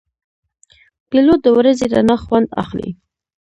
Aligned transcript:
پیلوټ 1.09 1.39
د 1.43 1.47
ورځې 1.57 1.85
رڼا 1.93 2.17
خوند 2.23 2.47
اخلي. 2.63 2.89